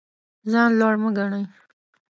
[0.51, 1.43] ځان لوړ مه ګڼئ.